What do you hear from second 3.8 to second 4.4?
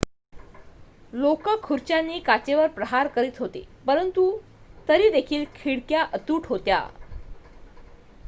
पंरतु